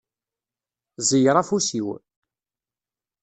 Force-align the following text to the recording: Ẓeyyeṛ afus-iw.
Ẓeyyeṛ 1.07 1.37
afus-iw. 1.41 1.87